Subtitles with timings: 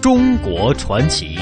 [0.00, 1.36] 中国传奇。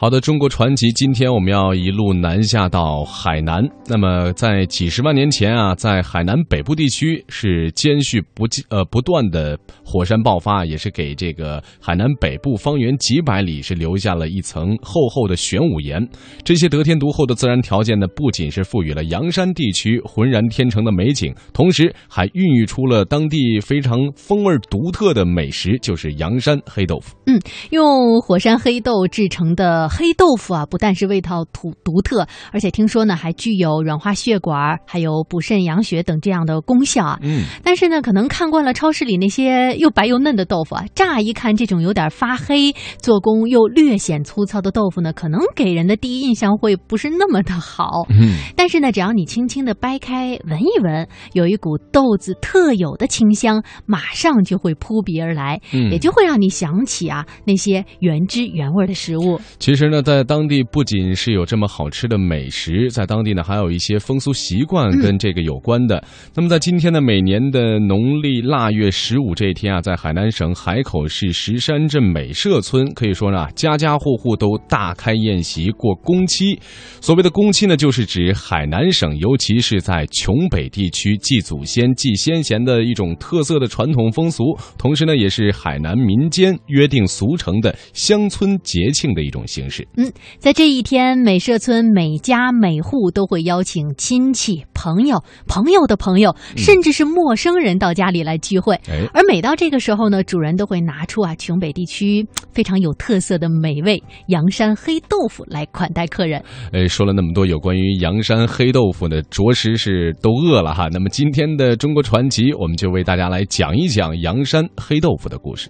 [0.00, 3.68] 好的，中国传奇，今天我们要一路南下到海南。
[3.88, 16.00] 那么，在几十万年前啊，在海南北部地区是间续不呃不断的火山爆发，也是给这个海南北部方圆几百里是留下了一层厚厚的玄武岩。
[16.44, 27.16] 这些得天独厚的自然条件呢，不仅是赋予了阳山地区浑然天成的美景，同时还孕育出了当地非常风味独特的美食，就是阳山黑豆腐。
[27.26, 27.36] 嗯，
[27.70, 29.87] 用火山黑豆制成的。
[29.88, 37.18] 黑豆腐啊，不但是味道独独特，而且听说呢还具有软化血管、还有补肾养血等这样的功效啊。
[37.22, 48.06] 嗯，但是呢，可能看惯了超市里那些又白又嫩的豆腐啊，乍一看这种有点发黑、做工又略显粗糙的豆腐呢，可能给人的第一印象会不是那么的好。
[48.08, 59.38] 嗯，但是呢，只要你轻轻的掰开闻一闻，有一股豆子特有的清香，马上就会扑鼻而来，嗯也就会让你想起啊那些原汁原味的食物。
[59.58, 66.02] 其实其实呢，在当地不仅是有这么好吃的美食，在当地呢还有一些风俗习惯跟这个有关的。
[66.34, 76.58] 那么在今天呢，每年的农历腊月十五这一天啊，在海南省海口市石山镇美社村，可以说呢，家家户户都大开宴席过公期。
[77.00, 84.42] 所谓的公期呢，就是指海南省，尤其是在琼北地区祭祖先、祭先贤的一种特色的传统风俗，
[84.76, 89.67] 同时呢，也是海南民间约定俗成的乡村节庆的一种形。
[89.96, 98.74] 嗯，在这一天，美社村每家每户都会邀请亲戚、朋友、朋友的朋友，甚至是陌生人到家里来聚会。
[98.88, 106.42] 哎而每到这个时候呢，主人都会拿出啊琼北地区非常有特色的美味阳山黑豆腐来款待客人。
[106.72, 110.88] 哎，说了那么多有关于阳山黑豆腐的，着实是都饿了哈。
[110.92, 115.68] 那么今天的中国传奇，我们就为大家来讲一讲阳山黑豆腐的故事。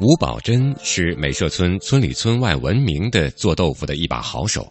[0.00, 4.70] 吴宝珍是美社村村里村外闻名的做豆腐的一把好手，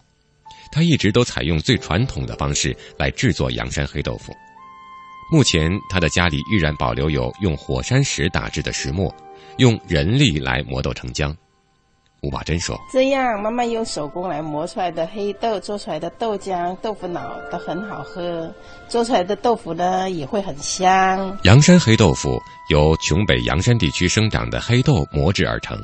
[0.69, 4.33] 他一直都采用最传统的方式来制作阳山黑豆腐。
[5.31, 9.13] 目前，他的家里依然保留有用火山石打制的石磨，
[9.59, 11.33] 用人力来磨豆成浆。
[12.23, 18.49] 吴宝珍说这样妈妈用手工来磨出来的黑豆，做出来的豆浆、豆腐脑都很好喝，
[18.87, 21.37] 做出来的豆腐呢也会很香。
[21.43, 25.77] ：“阳山黑豆腐由琼北阳山地区生长的黑豆磨制而成，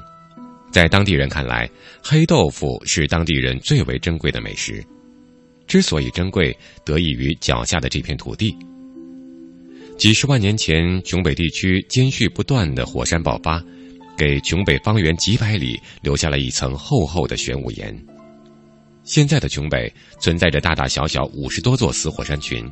[0.71, 1.69] 在当地人看来，
[2.01, 4.81] 黑豆腐是当地人最为珍贵的美食。
[5.67, 8.57] 之所以珍贵，得益于脚下的这片土地。
[9.97, 13.61] 几十万年前，琼北地区间续不断的火山爆发，
[14.19, 17.97] 给琼北方圆几百里留下了一层厚厚的玄武岩。
[19.05, 22.69] 现在的琼北存在着大大小小五十多座死火山群，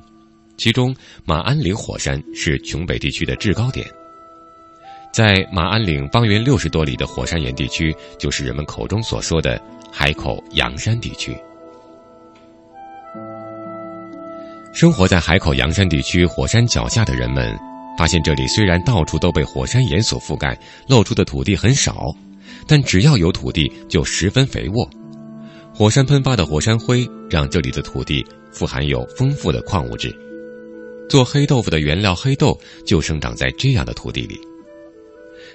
[0.57, 0.93] 其中
[1.23, 3.87] 马鞍岭火山是琼北地区的制高点。
[5.13, 9.59] 在马鞍岭方圆六十多里的火山岩地区，就是人们口中所说的
[9.89, 11.33] 海口阳山地区。
[14.73, 17.57] 生活在海口阳山地区火山脚下的人们，
[17.97, 22.15] 发现这里虽然到处都被火山岩所覆盖，露出的土地很少，
[22.67, 24.87] 但只要有土地，就十分肥沃。
[25.73, 30.15] 火山喷发的火山灰让这里的土地富含有丰富的矿物质。
[31.09, 34.39] 做黑豆腐的原料黑豆就生长在这样的土地里。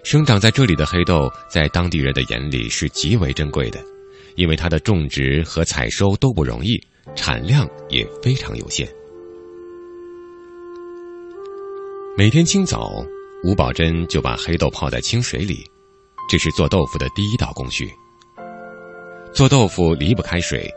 [0.03, 3.79] 生长在这里的黑豆，在当地人的眼里是极为珍贵的，
[4.35, 6.81] 因为它的种植和采收都不容易，
[7.15, 8.89] 产量也非常有限。
[12.15, 13.03] 每天清早，
[13.43, 15.65] 吴宝珍就把黑豆泡在清水里，
[16.29, 17.91] 这是做豆腐的第一道工序。
[19.33, 20.71] 做豆腐离不开水，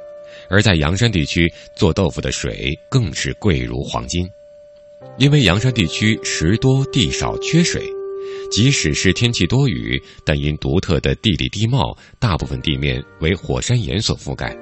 [0.50, 4.26] 而在阳山地区做豆腐的水更是贵如黄金，
[5.18, 7.86] 因为阳山地区时多地少缺水，
[8.50, 14.56] 即使是天气多雨，但因独特的地理地貌，大部分地面为火山岩所覆盖，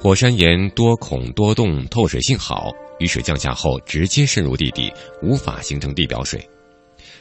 [0.00, 6.40] 火山岩多孔多洞，透水性好，雨水降下后直接渗入地底，无法形成地表水，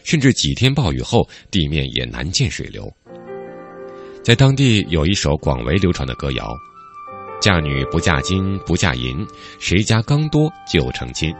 [0.03, 2.91] 甚至几天暴雨后，地面也难见水流。
[4.23, 6.47] 在当地有一首广为流传的歌谣
[7.41, 9.25] ：“嫁女不嫁金不嫁银，
[9.59, 11.33] 谁家缸多就成亲。”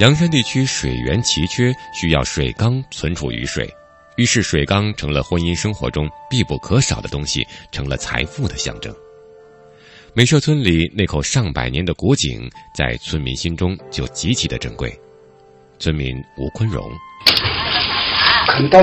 [0.00, 3.72] 阳山地区水源奇缺，需要水缸存储雨水，
[4.16, 8.92] 于是水缸成了婚姻生活中必不可少的东西，成了财富的象征。
[10.16, 14.96] 美社村里那口上百年的古井，在村民心中就极其的珍贵。
[15.80, 16.88] 村民吴坤荣，
[18.46, 18.80] 看到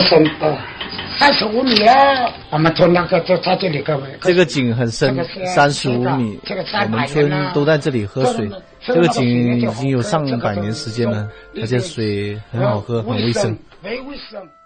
[1.17, 2.33] 三十五米了。
[2.49, 4.09] 我们村那个就在这里，各位。
[4.19, 5.17] 这个井很深，
[5.55, 6.37] 三十五米。
[6.83, 8.49] 我们村都在这里喝水。
[8.85, 13.57] 这个井已经有上百年时间了，而且水很好喝，很卫生。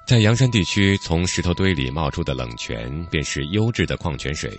[0.08, 4.50] 在阳山地区，从石头堆里冒出的冷泉便是优质的矿泉水。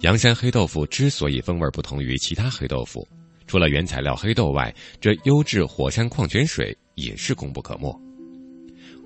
[0.00, 3.06] 阳山黑豆腐之所以风味不同于其他黑豆腐，
[3.46, 7.98] 除了原材料黑豆外，这优质火山矿泉水也是功不可没。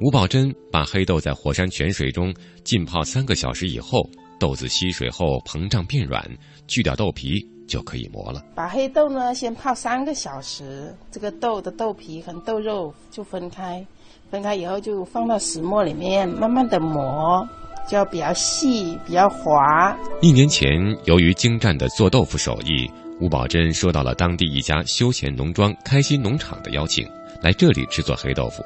[0.00, 4.08] 吴宝珍把黑豆在火山泉水中浸泡三个小时以后，
[4.40, 6.28] 豆子吸水后膨胀变软，
[6.66, 7.38] 去掉豆皮
[7.68, 8.44] 就可以磨了。
[8.54, 13.84] 把黑豆呢先泡三个小时，这个豆的豆皮和豆肉就分开，
[14.30, 17.48] 分开以后就放到石磨里面慢慢的磨，
[17.90, 19.96] 就比较细、比较滑。
[20.20, 20.68] 一年前，
[21.04, 22.88] 由于精湛的做豆腐手艺，
[23.18, 27.08] 吴宝珍收到了当地一家休闲农庄“开心农场”的邀请，
[27.42, 28.62] 来这里制作黑豆腐。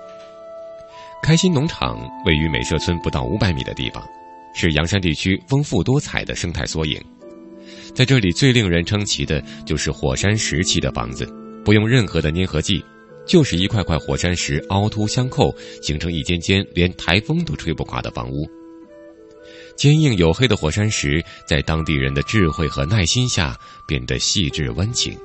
[1.22, 1.96] 开心农场
[2.26, 4.04] 位于美社村不到五百米的地方，
[4.54, 7.00] 是阳山地区丰富多彩的生态缩影。
[7.94, 11.24] 在这里最令人称奇的就是火山石砌的房子，
[11.64, 12.84] 不用任何的粘合剂，
[13.24, 18.44] 就是一块块火山石凹凸相扣，形成一间间连台风都吹不垮的房屋。
[19.82, 23.52] 坚硬黝黑的火山石，在当地人的智慧和耐心下
[23.84, 25.18] 变得细致温情。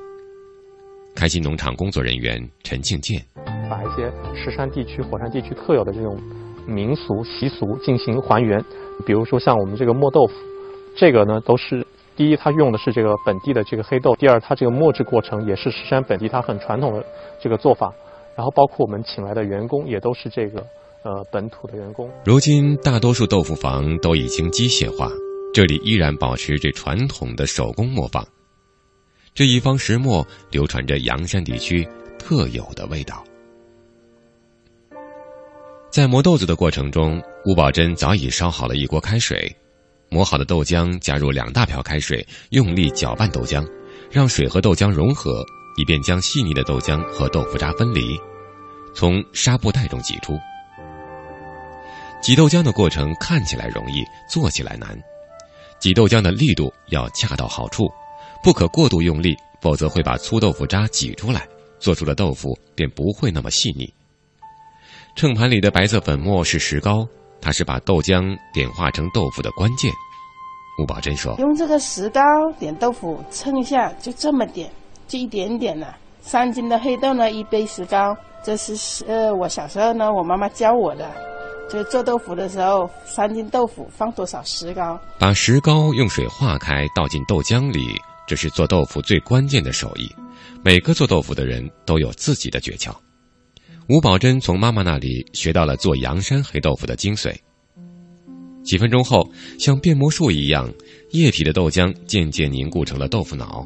[1.15, 3.23] 开心农场工作人员陈庆建。
[3.69, 6.19] 把一些石山地区、火山地区特有的这种
[6.65, 8.59] 民俗习俗进行还原，
[9.05, 10.33] 比如说像我们这个磨豆腐，
[10.95, 17.05] 这个呢都是第一，它用的是这个本地的这个黑豆；第二，它这个磨制过程也是石山本地它很传统的
[17.39, 17.93] 这个做法。
[18.35, 20.65] 然后包括我们请来的员工也都是这个
[21.03, 22.09] 呃本土的员工。
[22.25, 25.09] 如今大多数豆腐房都已经机械化，
[25.53, 28.27] 这里依然保持着传统的手工磨坊。
[29.33, 33.23] 这一方石磨流传着阳山地区特有的味道。
[35.89, 39.55] 在磨豆子的过程中，吴宝珍早已烧好了一锅开水，
[40.09, 43.65] 磨好的豆浆加入两大瓢开水，用力搅拌豆浆，
[44.11, 45.43] 让水和豆浆融合，
[45.77, 48.19] 以便将细腻的豆浆和豆腐渣分离，
[48.93, 50.37] 从纱布袋中挤出。
[52.21, 54.97] 挤豆浆的过程看起来容易，做起来难。
[55.79, 57.87] 挤豆浆的力度要恰到好处，
[58.43, 61.47] 不可过度用力，否则会把粗豆腐渣挤出来，
[61.79, 63.93] 做出的豆腐便不会那么细腻。
[65.15, 67.07] 秤盘里的白色粉末是石膏，
[67.39, 69.91] 它是把豆浆点化成豆腐的关键。
[70.79, 72.21] 吴宝珍说：“用这个石膏
[72.59, 74.69] 点豆腐，称一下就这么点，
[75.07, 75.95] 就一点点了。
[76.21, 78.15] 三斤的黑豆呢，一杯石膏。
[78.43, 81.09] 这是呃，我小时候呢，我妈妈教我的，
[81.69, 84.99] 就做豆腐的时候，三斤豆腐放多少石膏？
[85.19, 90.09] 把石膏用水化开，倒进豆浆里，这是做豆腐最关键的手艺。
[90.63, 92.95] 每个做豆腐的人都有自己的诀窍。”
[93.89, 97.33] 吴宝珍从妈妈那里学到了做阳山黑豆腐的精髓。
[98.63, 100.69] 几分钟后，像变魔术一样，
[101.11, 103.65] 液体的豆浆渐渐凝固成了豆腐脑。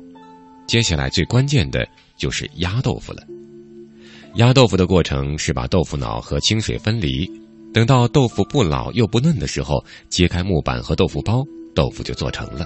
[0.67, 1.87] 接下来最关键的
[2.17, 3.23] 就是压豆腐了。
[4.35, 7.27] 压豆腐的过程是把豆腐脑和清水分离，
[7.73, 12.65] 等到豆腐不老又不嫩的时候，揭开木板和豆腐包，豆腐就做成了。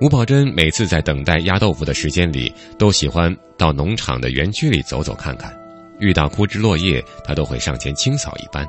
[0.00, 5.56] 吴宝珍每次在等待压豆腐的时间里，都喜欢到农场的园区里走走看看。
[5.98, 8.66] 遇到枯枝落叶，他都会上前清扫一番。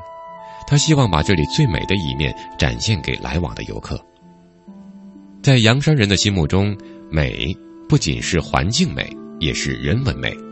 [0.66, 4.00] 他希望把这里最美的一面展现给来往的游客。
[5.42, 6.74] 在阳山人的心目中，
[7.10, 7.54] 美
[7.88, 10.47] 不仅是环境美，也是人文美。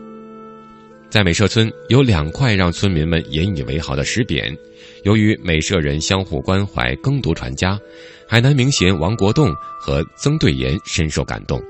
[1.09, 4.55] 在美社村有两块让村民们引以为豪的石匾，
[5.03, 7.79] 由于美社人相互关怀、耕读传家。
[8.27, 9.49] 海南名贤王国栋
[9.79, 11.61] 和曾对岩深受感动，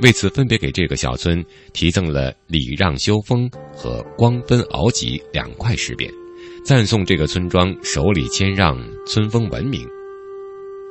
[0.00, 6.10] 为此分别给这个小村题赠了“礼让修风”和“光分鳌脊”两块石匾，
[6.64, 9.86] 赞颂这个村庄守礼谦让、村风文明。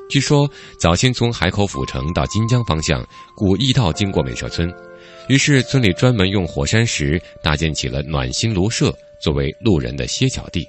[0.07, 0.47] 据说
[0.77, 3.03] 早先从海口府城到金江方向，
[3.35, 4.71] 古驿道经过美社村，
[5.27, 10.67] 于是村里专门用火山石搭建起了暖心炉舍，作为路人的歇脚地。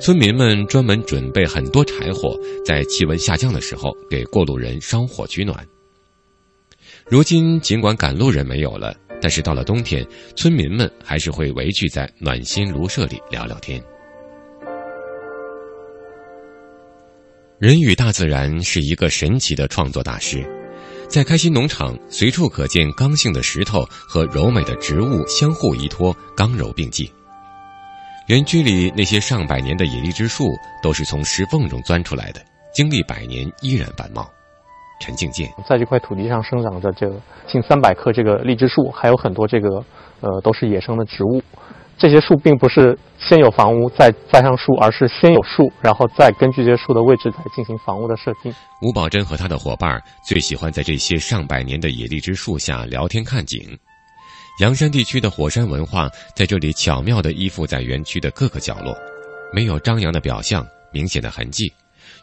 [0.00, 5.66] 村民们专门准备很多柴火，在气温下降的时候给过路人烧火取暖。
[7.06, 13.82] 如今尽管赶路人没有了，但是到了冬天，村民们还是会围聚在暖心炉舍里聊聊天。
[17.58, 20.46] 人与大自然是一个神奇的创作大师，
[21.08, 27.10] 在开心农场随处可见刚性的石头和柔美的植物相互依托，刚柔并济。
[28.26, 30.44] 园区里那些上百年的野荔枝树，
[30.82, 32.42] 都是从石缝中钻出来的，
[32.74, 34.30] 经历百年依然繁茂。
[35.00, 37.14] 陈敬建在这块土地上生长着这个
[37.46, 39.82] 近三百棵这个荔枝树，还有很多这个
[40.20, 41.42] 呃都是野生的植物。
[41.98, 48.54] 这些树并不是先有房屋再栽上树，而是先有树，然后再根据这些树的位置来进行房屋的设定。
[48.82, 53.76] 吴宝珍和他的伙伴最喜欢在这些上百年的野荔枝树下聊天看景。
[54.60, 58.96] 阳山地区的火山文化在这里巧妙地依附在园区的各个角落，
[59.52, 61.72] 没有张扬的表象、明显的痕迹，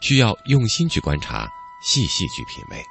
[0.00, 1.46] 需要用心去观察、
[1.82, 2.82] 细细去品味。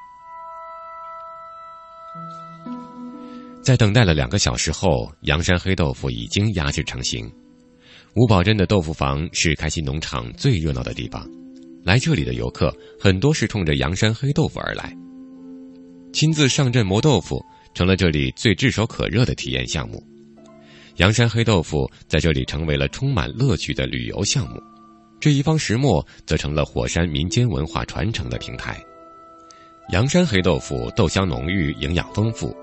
[3.66, 7.28] 在等待了两个小时后，阳山黑豆腐已经压制成型。
[8.14, 11.28] 吴宝珍的豆腐房是开心农场最热闹的地方，
[11.84, 14.96] 来这里的游客很多是冲着阳山黑豆腐而来。
[16.14, 17.44] 亲自上阵磨豆腐
[17.74, 20.00] 成了这里最炙手可热的体验项目。
[20.98, 24.62] 阳山黑豆腐在这里成为了充满乐趣的旅游项目，
[25.20, 28.80] 这一方石磨则成了火山民间文化传承的平台。
[29.92, 32.56] 阳山黑豆腐豆香浓郁，营养丰富。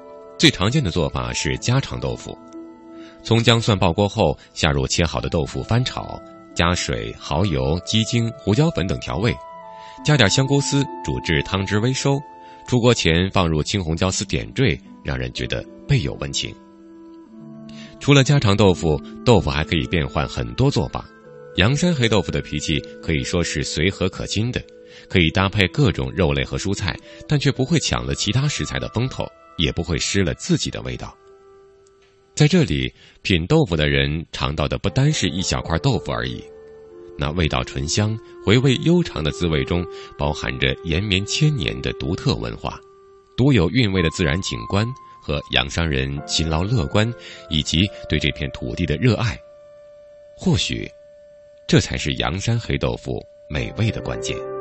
[0.43, 2.37] 最常见的做法是家常豆腐，
[3.23, 6.21] 葱姜蒜爆锅后，下入切好的豆腐翻炒，
[6.53, 9.33] 加水、蚝油、鸡精、胡椒粉等调味，
[10.05, 12.19] 加点香菇丝煮至汤汁微收，
[12.67, 16.53] 出锅前放入青红椒丝点缀，让人觉得倍有温情。
[18.01, 21.05] 除了家常豆腐，豆腐还可以变换很多做法。
[21.55, 24.61] 阳山黑豆腐的脾气可以说是随和可亲的，
[25.09, 29.25] 可以搭配各种肉类和蔬菜，但却不会抢了其他食材的风头。
[29.57, 31.17] 也不会失了自己的味道。
[32.35, 36.43] 在这里品豆腐的人尝到的不单是一小块豆腐而已，
[37.19, 39.85] 那味道醇香、回味悠长的滋味中，
[40.19, 42.81] 包含着延绵千年的独特文化、
[43.37, 44.87] 独有韵味的自然景观
[45.23, 47.13] 和养山人勤劳乐观
[47.51, 49.39] 以及对这片土地的热爱。
[50.35, 50.91] 或许，
[51.69, 54.52] 这才是阳山黑豆腐美味的关键。